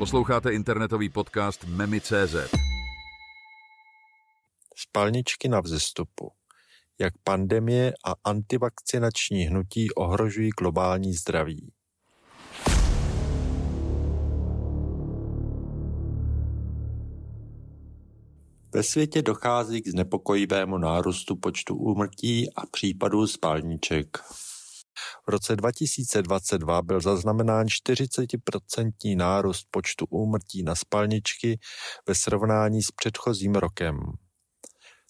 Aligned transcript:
Posloucháte 0.00 0.52
internetový 0.52 1.08
podcast 1.08 1.64
Memi.cz. 1.64 2.34
Spalničky 4.76 5.48
na 5.48 5.60
vzestupu. 5.60 6.30
Jak 6.98 7.14
pandemie 7.24 7.92
a 8.04 8.14
antivakcinační 8.24 9.42
hnutí 9.42 9.90
ohrožují 9.90 10.50
globální 10.50 11.12
zdraví. 11.14 11.72
Ve 18.74 18.82
světě 18.82 19.22
dochází 19.22 19.82
k 19.82 19.88
znepokojivému 19.88 20.78
nárůstu 20.78 21.36
počtu 21.36 21.74
úmrtí 21.74 22.54
a 22.56 22.66
případů 22.66 23.26
spalniček. 23.26 24.18
V 25.26 25.30
roce 25.30 25.56
2022 25.56 26.82
byl 26.82 27.00
zaznamenán 27.00 27.66
40% 27.66 29.16
nárůst 29.16 29.66
počtu 29.70 30.06
úmrtí 30.10 30.62
na 30.62 30.74
spalničky 30.74 31.58
ve 32.08 32.14
srovnání 32.14 32.82
s 32.82 32.90
předchozím 32.90 33.54
rokem. 33.54 34.00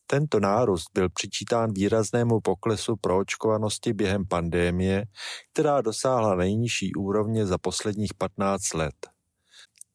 Tento 0.07 0.41
nárůst 0.41 0.87
byl 0.95 1.09
přičítán 1.09 1.73
výraznému 1.73 2.41
poklesu 2.41 2.97
proočkovanosti 2.97 3.93
během 3.93 4.27
pandémie, 4.27 5.05
která 5.53 5.81
dosáhla 5.81 6.35
nejnižší 6.35 6.95
úrovně 6.95 7.47
za 7.47 7.59
posledních 7.59 8.15
15 8.15 8.75
let. 8.75 9.20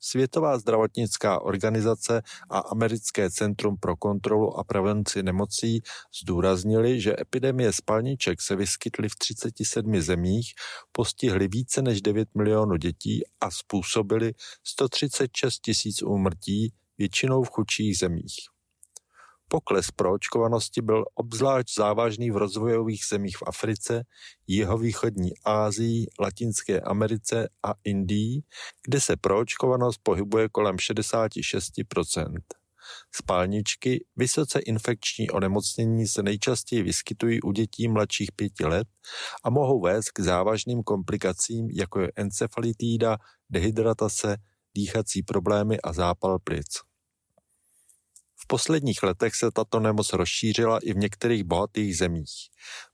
Světová 0.08 0.58
zdravotnická 0.58 1.42
organizace 1.42 2.22
a 2.50 2.60
Americké 2.60 3.32
centrum 3.32 3.78
pro 3.78 3.96
kontrolu 3.96 4.60
a 4.60 4.64
prevenci 4.64 5.24
nemocí 5.24 5.82
zdůraznili, 6.22 7.02
že 7.02 7.16
epidemie 7.20 7.74
spalniček 7.74 8.42
se 8.42 8.56
vyskytly 8.56 9.10
v 9.10 9.16
37 9.16 10.02
zemích, 10.02 10.54
postihly 10.92 11.48
více 11.48 11.82
než 11.82 12.02
9 12.02 12.30
milionů 12.36 12.76
dětí 12.78 13.24
a 13.42 13.52
způsobily 13.52 14.34
136 14.64 15.60
tisíc 15.60 16.02
úmrtí, 16.02 16.74
většinou 16.98 17.44
v 17.44 17.50
chudších 17.50 17.98
zemích. 17.98 18.55
Pokles 19.48 19.92
proočkovanosti 19.92 20.82
byl 20.82 21.06
obzvlášť 21.16 21.76
závažný 21.78 22.32
v 22.32 22.38
rozvojových 22.38 23.02
zemích 23.10 23.38
v 23.38 23.44
Africe, 23.48 24.04
jihovýchodní 24.48 25.30
Ázii, 25.46 26.06
Latinské 26.20 26.82
Americe 26.82 27.50
a 27.64 27.74
Indii, 27.84 28.42
kde 28.88 29.02
se 29.02 29.16
proočkovanost 29.18 30.00
pohybuje 30.04 30.50
kolem 30.50 30.76
66% 30.76 32.38
Spálničky, 33.12 34.06
vysoce 34.16 34.60
infekční 34.60 35.30
onemocnění 35.30 36.08
se 36.08 36.24
nejčastěji 36.24 36.84
vyskytují 36.84 37.42
u 37.42 37.52
dětí 37.52 37.88
mladších 37.88 38.32
pěti 38.36 38.66
let 38.66 38.88
a 39.44 39.50
mohou 39.50 39.82
vést 39.82 40.12
k 40.12 40.20
závažným 40.20 40.84
komplikacím, 40.84 41.70
jako 41.74 42.00
je 42.00 42.12
encefalitída, 42.16 43.18
dehydratace, 43.50 44.38
dýchací 44.76 45.24
problémy 45.24 45.82
a 45.82 45.94
zápal 45.94 46.40
plic. 46.40 46.68
V 48.46 48.48
posledních 48.48 49.04
letech 49.04 49.36
se 49.36 49.52
tato 49.52 49.80
nemoc 49.80 50.14
rozšířila 50.14 50.80
i 50.84 50.94
v 50.94 50.98
některých 50.98 51.44
bohatých 51.44 51.98
zemích. 51.98 52.32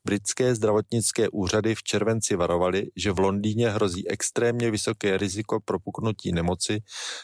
Britské 0.05 0.55
zdravotnické 0.55 1.29
úřady 1.29 1.75
v 1.75 1.83
červenci 1.83 2.35
varovaly, 2.35 2.87
že 2.95 3.11
v 3.11 3.19
Londýně 3.19 3.69
hrozí 3.69 4.09
extrémně 4.09 4.71
vysoké 4.71 5.17
riziko 5.17 5.59
propuknutí 5.65 6.31
nemoci, 6.31 6.79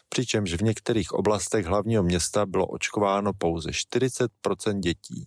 přičemž 0.10 0.54
v 0.54 0.62
některých 0.62 1.12
oblastech 1.12 1.66
hlavního 1.66 2.04
města 2.04 2.46
bylo 2.46 2.68
očkováno 2.68 3.32
pouze 3.34 3.70
40% 3.70 4.80
dětí. 4.80 5.26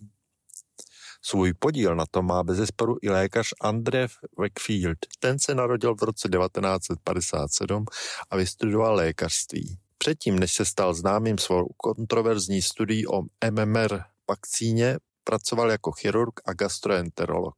Svůj 1.21 1.53
podíl 1.53 1.95
na 1.95 2.05
tom 2.11 2.25
má 2.25 2.43
bezesporu 2.43 2.97
i 3.01 3.09
lékař 3.09 3.47
Andrew 3.61 4.11
Wakefield. 4.37 4.97
Ten 5.19 5.39
se 5.39 5.55
narodil 5.55 5.95
v 5.95 6.03
roce 6.03 6.29
1957 6.29 7.85
a 8.29 8.37
vystudoval 8.37 8.95
lékařství. 8.95 9.80
Předtím, 10.01 10.39
než 10.39 10.53
se 10.53 10.65
stal 10.65 10.93
známým 10.93 11.37
svou 11.37 11.67
kontroverzní 11.77 12.61
studií 12.61 13.07
o 13.07 13.21
MMR 13.51 13.99
vakcíně, 14.29 14.97
pracoval 15.23 15.71
jako 15.71 15.91
chirurg 15.91 16.41
a 16.45 16.53
gastroenterolog. 16.53 17.55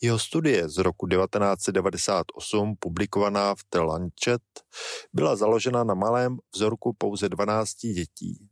Jeho 0.00 0.18
studie 0.18 0.68
z 0.68 0.78
roku 0.78 1.06
1998, 1.06 2.74
publikovaná 2.78 3.54
v 3.54 3.58
The 3.74 3.78
Lancet, 3.78 4.42
byla 5.12 5.36
založena 5.36 5.84
na 5.84 5.94
malém 5.94 6.38
vzorku 6.54 6.92
pouze 6.98 7.28
12 7.28 7.74
dětí. 7.74 8.48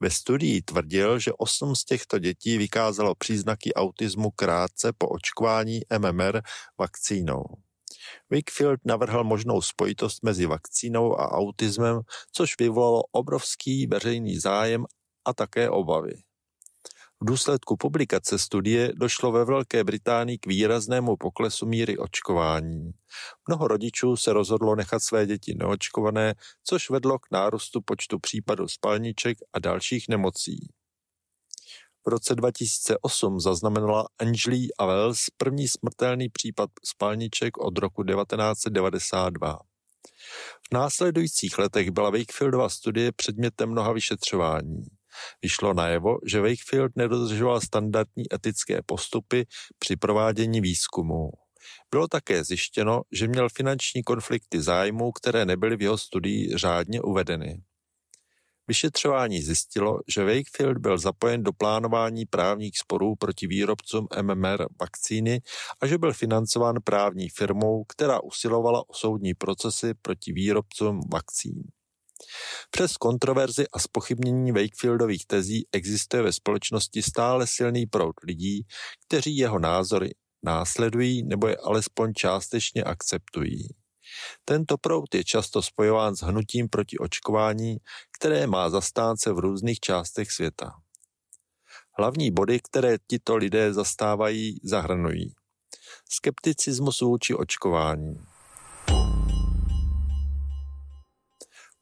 Ve 0.00 0.10
studii 0.10 0.62
tvrdil, 0.62 1.18
že 1.18 1.32
8 1.32 1.76
z 1.76 1.84
těchto 1.84 2.18
dětí 2.18 2.58
vykázalo 2.58 3.14
příznaky 3.14 3.74
autismu 3.74 4.30
krátce 4.30 4.92
po 4.98 5.08
očkování 5.08 5.80
MMR 5.98 6.40
vakcínou. 6.78 7.44
Wakefield 8.30 8.80
navrhl 8.84 9.24
možnou 9.24 9.62
spojitost 9.62 10.22
mezi 10.22 10.46
vakcínou 10.46 11.20
a 11.20 11.32
autismem, 11.32 12.00
což 12.32 12.58
vyvolalo 12.58 13.02
obrovský 13.12 13.86
veřejný 13.86 14.38
zájem 14.38 14.84
a 15.24 15.34
také 15.34 15.70
obavy. 15.70 16.12
V 17.22 17.24
důsledku 17.26 17.76
publikace 17.76 18.38
studie 18.38 18.92
došlo 18.94 19.32
ve 19.32 19.44
Velké 19.44 19.84
Británii 19.84 20.38
k 20.38 20.46
výraznému 20.46 21.16
poklesu 21.16 21.66
míry 21.66 21.98
očkování. 21.98 22.90
Mnoho 23.48 23.68
rodičů 23.68 24.16
se 24.16 24.32
rozhodlo 24.32 24.76
nechat 24.76 25.02
své 25.02 25.26
děti 25.26 25.54
neočkované, 25.54 26.34
což 26.64 26.90
vedlo 26.90 27.18
k 27.18 27.30
nárůstu 27.30 27.80
počtu 27.80 28.18
případů 28.18 28.68
spalniček 28.68 29.38
a 29.52 29.58
dalších 29.58 30.08
nemocí. 30.08 30.68
V 32.06 32.08
roce 32.08 32.34
2008 32.34 33.40
zaznamenala 33.40 34.06
Angelie 34.18 34.68
a 34.78 34.86
Wells 34.86 35.24
první 35.36 35.68
smrtelný 35.68 36.28
případ 36.28 36.70
spalniček 36.84 37.58
od 37.58 37.78
roku 37.78 38.04
1992. 38.04 39.58
V 40.70 40.74
následujících 40.74 41.58
letech 41.58 41.90
byla 41.90 42.10
Wakefieldova 42.10 42.68
studie 42.68 43.12
předmětem 43.12 43.70
mnoha 43.70 43.92
vyšetřování. 43.92 44.82
Vyšlo 45.42 45.74
najevo, 45.74 46.18
že 46.26 46.40
Wakefield 46.40 46.92
nedodržoval 46.96 47.60
standardní 47.60 48.24
etické 48.34 48.82
postupy 48.86 49.46
při 49.78 49.96
provádění 49.96 50.60
výzkumu. 50.60 51.30
Bylo 51.90 52.08
také 52.08 52.44
zjištěno, 52.44 53.02
že 53.12 53.28
měl 53.28 53.48
finanční 53.48 54.02
konflikty 54.02 54.62
zájmů, 54.62 55.12
které 55.12 55.44
nebyly 55.44 55.76
v 55.76 55.82
jeho 55.82 55.98
studii 55.98 56.56
řádně 56.56 57.00
uvedeny. 57.00 57.62
Vyšetřování 58.70 59.42
zjistilo, 59.42 60.00
že 60.08 60.24
Wakefield 60.24 60.78
byl 60.78 60.98
zapojen 60.98 61.42
do 61.42 61.52
plánování 61.52 62.26
právních 62.26 62.78
sporů 62.78 63.16
proti 63.16 63.46
výrobcům 63.46 64.06
MMR 64.22 64.64
vakcíny 64.80 65.40
a 65.80 65.86
že 65.86 65.98
byl 65.98 66.12
financován 66.12 66.74
právní 66.84 67.28
firmou, 67.28 67.84
která 67.84 68.20
usilovala 68.22 68.88
o 68.88 68.94
soudní 68.94 69.34
procesy 69.34 69.94
proti 70.02 70.32
výrobcům 70.32 71.00
vakcín. 71.12 71.62
Přes 72.70 72.96
kontroverzi 72.96 73.64
a 73.72 73.78
spochybnění 73.78 74.52
Wakefieldových 74.52 75.26
tezí 75.26 75.66
existuje 75.72 76.22
ve 76.22 76.32
společnosti 76.32 77.02
stále 77.02 77.46
silný 77.46 77.86
proud 77.86 78.14
lidí, 78.22 78.66
kteří 79.06 79.36
jeho 79.36 79.58
názory 79.58 80.10
následují 80.44 81.22
nebo 81.22 81.48
je 81.48 81.56
alespoň 81.56 82.12
částečně 82.14 82.84
akceptují. 82.84 83.68
Tento 84.44 84.78
proud 84.78 85.14
je 85.14 85.24
často 85.24 85.62
spojován 85.62 86.16
s 86.16 86.20
hnutím 86.20 86.68
proti 86.68 86.98
očkování, 86.98 87.76
které 88.18 88.46
má 88.46 88.70
zastánce 88.70 89.32
v 89.32 89.38
různých 89.38 89.80
částech 89.80 90.32
světa. 90.32 90.72
Hlavní 91.98 92.30
body, 92.30 92.60
které 92.60 92.96
tito 93.06 93.36
lidé 93.36 93.72
zastávají, 93.72 94.60
zahrnují 94.62 95.34
skepticismus 96.12 97.00
vůči 97.00 97.34
očkování. 97.34 98.14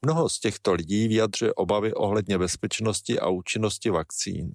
Mnoho 0.03 0.29
z 0.29 0.41
těchto 0.41 0.73
lidí 0.73 1.09
vyjadřuje 1.09 1.55
obavy 1.55 1.95
ohledně 1.95 2.39
bezpečnosti 2.39 3.21
a 3.21 3.29
účinnosti 3.29 3.91
vakcín. 3.91 4.53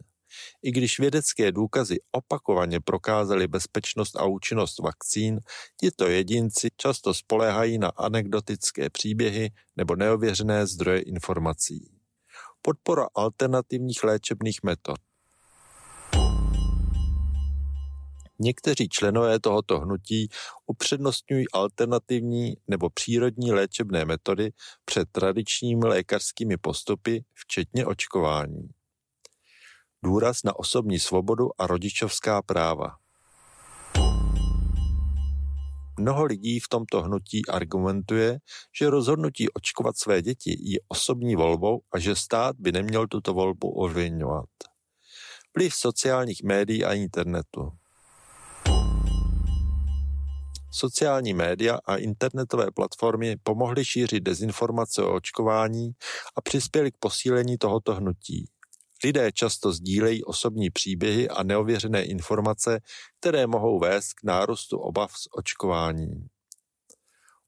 I 0.63 0.71
když 0.71 0.99
vědecké 0.99 1.51
důkazy 1.51 1.97
opakovaně 2.11 2.79
prokázaly 2.79 3.47
bezpečnost 3.47 4.15
a 4.15 4.25
účinnost 4.25 4.79
vakcín, 4.79 5.39
tito 5.79 6.07
jedinci 6.07 6.67
často 6.77 7.13
spoléhají 7.13 7.77
na 7.77 7.87
anekdotické 7.89 8.89
příběhy 8.89 9.49
nebo 9.75 9.95
neověřené 9.95 10.67
zdroje 10.67 11.01
informací. 11.01 11.91
Podpora 12.61 13.07
alternativních 13.15 14.03
léčebných 14.03 14.63
metod. 14.63 14.97
Někteří 18.39 18.89
členové 18.89 19.39
tohoto 19.39 19.79
hnutí 19.79 20.29
upřednostňují 20.65 21.45
alternativní 21.53 22.53
nebo 22.67 22.89
přírodní 22.89 23.51
léčebné 23.51 24.05
metody 24.05 24.51
před 24.85 25.07
tradičními 25.11 25.87
lékařskými 25.87 26.57
postupy, 26.57 27.23
včetně 27.33 27.85
očkování 27.85 28.69
důraz 30.03 30.43
na 30.43 30.59
osobní 30.59 30.99
svobodu 30.99 31.49
a 31.57 31.67
rodičovská 31.67 32.41
práva. 32.41 32.95
Mnoho 35.99 36.23
lidí 36.25 36.59
v 36.59 36.67
tomto 36.67 37.01
hnutí 37.01 37.45
argumentuje, 37.45 38.39
že 38.79 38.89
rozhodnutí 38.89 39.49
očkovat 39.49 39.97
své 39.97 40.21
děti 40.21 40.57
je 40.59 40.79
osobní 40.87 41.35
volbou 41.35 41.81
a 41.93 41.99
že 41.99 42.15
stát 42.15 42.55
by 42.59 42.71
neměl 42.71 43.07
tuto 43.07 43.33
volbu 43.33 43.69
ovlivňovat. 43.69 44.49
Vliv 45.55 45.73
sociálních 45.75 46.43
médií 46.43 46.85
a 46.85 46.93
internetu. 46.93 47.71
Sociální 50.71 51.33
média 51.33 51.79
a 51.85 51.95
internetové 51.95 52.71
platformy 52.71 53.35
pomohly 53.43 53.85
šířit 53.85 54.23
dezinformace 54.23 55.03
o 55.03 55.13
očkování 55.13 55.91
a 56.35 56.41
přispěly 56.41 56.91
k 56.91 56.97
posílení 56.99 57.57
tohoto 57.57 57.95
hnutí. 57.95 58.49
Lidé 59.05 59.31
často 59.31 59.71
sdílejí 59.71 60.23
osobní 60.23 60.69
příběhy 60.69 61.29
a 61.29 61.43
neověřené 61.43 62.03
informace, 62.03 62.79
které 63.19 63.47
mohou 63.47 63.79
vést 63.79 64.13
k 64.13 64.23
nárůstu 64.23 64.77
obav 64.77 65.11
z 65.11 65.27
očkování. 65.37 66.27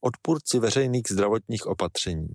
Odpůrci 0.02 0.60
veřejných 0.60 1.04
zdravotních 1.12 1.66
opatření. 1.66 2.28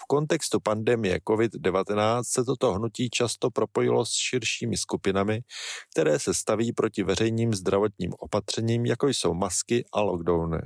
V 0.00 0.06
kontextu 0.08 0.60
pandemie 0.60 1.18
COVID-19 1.18 2.22
se 2.26 2.44
toto 2.44 2.74
hnutí 2.74 3.10
často 3.10 3.50
propojilo 3.50 4.06
s 4.06 4.12
širšími 4.12 4.76
skupinami, 4.76 5.40
které 5.92 6.18
se 6.18 6.34
staví 6.34 6.72
proti 6.72 7.02
veřejným 7.02 7.54
zdravotním 7.54 8.12
opatřením, 8.18 8.86
jako 8.86 9.08
jsou 9.08 9.34
masky 9.34 9.84
a 9.92 10.00
lockdowny. 10.00 10.58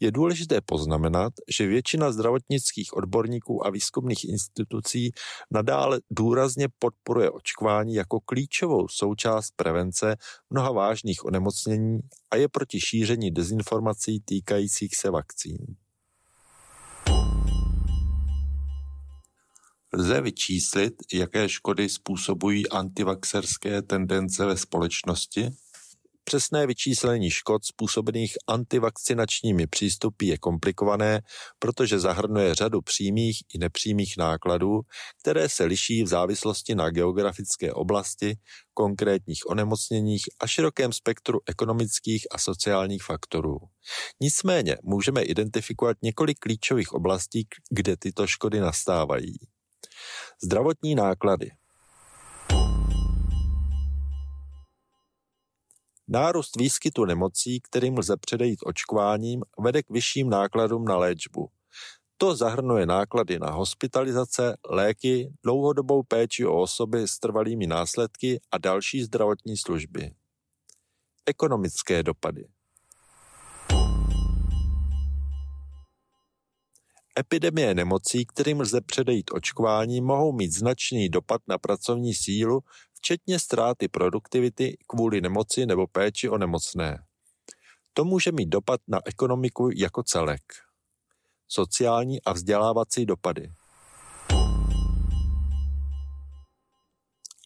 Je 0.00 0.12
důležité 0.12 0.60
poznamenat, 0.60 1.32
že 1.48 1.66
většina 1.66 2.12
zdravotnických 2.12 2.96
odborníků 2.96 3.66
a 3.66 3.70
výzkumných 3.70 4.24
institucí 4.24 5.10
nadále 5.50 6.00
důrazně 6.10 6.68
podporuje 6.78 7.30
očkování 7.30 7.94
jako 7.94 8.20
klíčovou 8.20 8.88
součást 8.88 9.50
prevence 9.56 10.16
mnoha 10.50 10.72
vážných 10.72 11.24
onemocnění 11.24 12.00
a 12.30 12.36
je 12.36 12.48
proti 12.48 12.80
šíření 12.80 13.30
dezinformací 13.30 14.20
týkajících 14.20 14.96
se 14.96 15.10
vakcín. 15.10 15.58
Lze 19.92 20.20
vyčíslit, 20.20 20.94
jaké 21.14 21.48
škody 21.48 21.88
způsobují 21.88 22.68
antivaxerské 22.68 23.82
tendence 23.82 24.46
ve 24.46 24.56
společnosti? 24.56 25.50
Přesné 26.28 26.66
vyčíslení 26.66 27.30
škod 27.30 27.64
způsobených 27.64 28.36
antivakcinačními 28.46 29.66
přístupy 29.66 30.26
je 30.26 30.38
komplikované, 30.38 31.20
protože 31.58 31.98
zahrnuje 31.98 32.54
řadu 32.54 32.82
přímých 32.82 33.38
i 33.54 33.58
nepřímých 33.58 34.16
nákladů, 34.16 34.80
které 35.20 35.48
se 35.48 35.64
liší 35.64 36.02
v 36.02 36.06
závislosti 36.06 36.74
na 36.74 36.90
geografické 36.90 37.72
oblasti, 37.72 38.38
konkrétních 38.74 39.50
onemocněních 39.50 40.22
a 40.40 40.46
širokém 40.46 40.92
spektru 40.92 41.40
ekonomických 41.46 42.26
a 42.30 42.38
sociálních 42.38 43.02
faktorů. 43.02 43.58
Nicméně 44.20 44.76
můžeme 44.82 45.22
identifikovat 45.22 45.96
několik 46.02 46.38
klíčových 46.38 46.92
oblastí, 46.92 47.48
kde 47.70 47.96
tyto 47.96 48.26
škody 48.26 48.60
nastávají. 48.60 49.34
Zdravotní 50.42 50.94
náklady. 50.94 51.50
Nárůst 56.10 56.56
výskytu 56.56 57.04
nemocí, 57.04 57.60
kterým 57.60 57.98
lze 57.98 58.16
předejít 58.16 58.60
očkováním, 58.64 59.42
vede 59.58 59.82
k 59.82 59.90
vyšším 59.90 60.30
nákladům 60.30 60.84
na 60.84 60.96
léčbu. 60.96 61.48
To 62.16 62.36
zahrnuje 62.36 62.86
náklady 62.86 63.38
na 63.38 63.50
hospitalizace, 63.50 64.56
léky, 64.68 65.32
dlouhodobou 65.44 66.02
péči 66.02 66.46
o 66.46 66.60
osoby 66.60 67.08
s 67.08 67.18
trvalými 67.18 67.66
následky 67.66 68.40
a 68.50 68.58
další 68.58 69.02
zdravotní 69.02 69.56
služby. 69.56 70.10
Ekonomické 71.26 72.02
dopady. 72.02 72.48
Epidemie 77.18 77.74
nemocí, 77.74 78.26
kterým 78.26 78.60
lze 78.60 78.80
předejít 78.80 79.30
očkování, 79.32 80.00
mohou 80.00 80.32
mít 80.32 80.52
značný 80.52 81.08
dopad 81.08 81.42
na 81.48 81.58
pracovní 81.58 82.14
sílu, 82.14 82.60
včetně 82.98 83.38
ztráty 83.38 83.88
produktivity 83.88 84.76
kvůli 84.86 85.20
nemoci 85.20 85.66
nebo 85.66 85.86
péči 85.86 86.28
o 86.28 86.38
nemocné. 86.38 86.98
To 87.92 88.04
může 88.04 88.32
mít 88.32 88.48
dopad 88.48 88.80
na 88.88 89.00
ekonomiku 89.04 89.70
jako 89.74 90.02
celek. 90.02 90.42
Sociální 91.48 92.22
a 92.22 92.32
vzdělávací 92.32 93.06
dopady. 93.06 93.52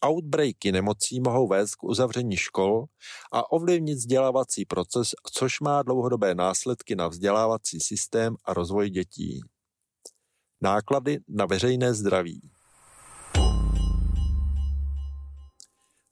Outbreaky 0.05 0.71
nemocí 0.71 1.19
mohou 1.19 1.47
vést 1.47 1.75
k 1.75 1.83
uzavření 1.83 2.37
škol 2.37 2.85
a 3.31 3.51
ovlivnit 3.51 3.97
vzdělávací 3.97 4.65
proces, 4.65 5.09
což 5.33 5.59
má 5.59 5.83
dlouhodobé 5.83 6.35
následky 6.35 6.95
na 6.95 7.07
vzdělávací 7.07 7.79
systém 7.79 8.35
a 8.45 8.53
rozvoj 8.53 8.89
dětí. 8.89 9.41
Náklady 10.61 11.19
na 11.27 11.45
veřejné 11.45 11.93
zdraví. 11.93 12.52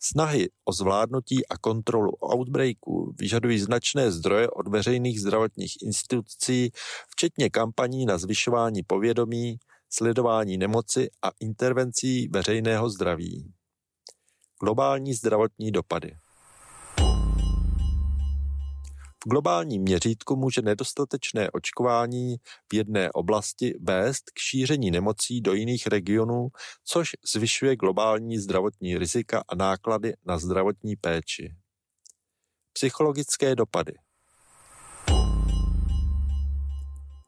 Snahy 0.03 0.49
o 0.65 0.73
zvládnutí 0.73 1.47
a 1.47 1.57
kontrolu 1.57 2.11
outbreaků 2.33 3.15
vyžadují 3.19 3.59
značné 3.59 4.11
zdroje 4.11 4.49
od 4.49 4.67
veřejných 4.67 5.21
zdravotních 5.21 5.81
institucí, 5.81 6.71
včetně 7.09 7.49
kampaní 7.49 8.05
na 8.05 8.17
zvyšování 8.17 8.83
povědomí, 8.83 9.57
sledování 9.89 10.57
nemoci 10.57 11.09
a 11.21 11.31
intervencí 11.39 12.27
veřejného 12.27 12.89
zdraví. 12.89 13.53
Globální 14.59 15.13
zdravotní 15.13 15.71
dopady. 15.71 16.17
V 19.25 19.29
globálním 19.29 19.81
měřítku 19.81 20.35
může 20.35 20.61
nedostatečné 20.61 21.51
očkování 21.51 22.37
v 22.71 22.73
jedné 22.73 23.11
oblasti 23.11 23.73
vést 23.81 24.23
k 24.33 24.39
šíření 24.39 24.91
nemocí 24.91 25.41
do 25.41 25.53
jiných 25.53 25.87
regionů, 25.87 26.47
což 26.85 27.09
zvyšuje 27.33 27.75
globální 27.75 28.37
zdravotní 28.37 28.97
rizika 28.97 29.43
a 29.47 29.55
náklady 29.55 30.13
na 30.25 30.37
zdravotní 30.37 30.95
péči. 30.95 31.55
Psychologické 32.73 33.55
dopady 33.55 33.93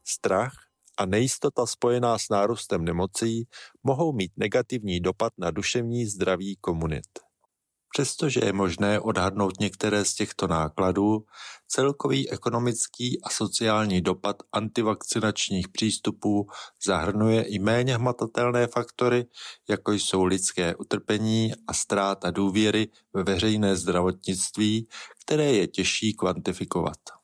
Strach 0.03 0.53
a 0.97 1.05
nejistota 1.05 1.65
spojená 1.65 2.17
s 2.17 2.29
nárůstem 2.29 2.85
nemocí 2.85 3.47
mohou 3.83 4.13
mít 4.13 4.31
negativní 4.37 4.99
dopad 4.99 5.33
na 5.37 5.51
duševní 5.51 6.05
zdraví 6.05 6.55
komunit. 6.61 7.22
Přestože 7.93 8.39
je 8.43 8.53
možné 8.53 8.99
odhadnout 8.99 9.59
některé 9.59 10.05
z 10.05 10.13
těchto 10.13 10.47
nákladů, 10.47 11.25
celkový 11.67 12.31
ekonomický 12.31 13.21
a 13.23 13.29
sociální 13.29 14.01
dopad 14.01 14.35
antivakcinačních 14.51 15.67
přístupů 15.67 16.47
zahrnuje 16.85 17.43
i 17.43 17.59
méně 17.59 17.95
hmatatelné 17.95 18.67
faktory, 18.67 19.25
jako 19.69 19.91
jsou 19.91 20.23
lidské 20.23 20.75
utrpení 20.75 21.53
a 21.67 21.73
ztráta 21.73 22.31
důvěry 22.31 22.87
ve 23.13 23.23
veřejné 23.23 23.75
zdravotnictví, 23.75 24.87
které 25.25 25.45
je 25.45 25.67
těžší 25.67 26.13
kvantifikovat. 26.13 27.22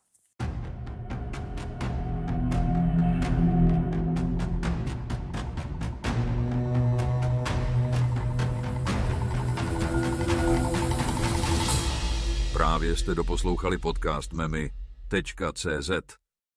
Jste 12.96 13.14
doposlouchali 13.14 13.78
podcast 13.78 14.32
Memy.cz. 14.32 16.19